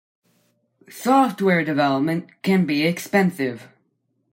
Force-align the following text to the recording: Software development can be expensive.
Software 0.89 1.63
development 1.63 2.41
can 2.41 2.65
be 2.65 2.87
expensive. 2.87 3.67